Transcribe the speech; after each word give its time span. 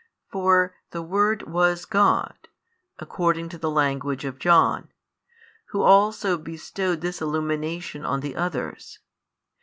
For 0.31 0.73
the 0.89 1.03
Word 1.03 1.43
was 1.43 1.85
God, 1.85 2.47
according 2.97 3.49
to 3.49 3.59
the 3.59 3.69
language 3.69 4.25
of 4.25 4.39
John, 4.39 4.91
Who 5.65 5.83
also 5.83 6.39
bestowed 6.39 7.01
this 7.01 7.21
illumination 7.21 8.03
on 8.03 8.21
the 8.21 8.35
others. 8.35 8.97